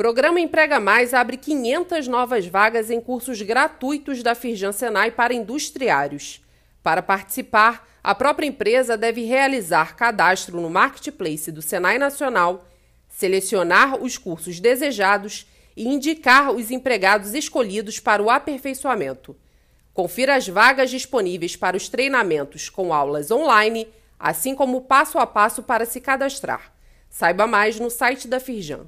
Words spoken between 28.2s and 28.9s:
da Firjan.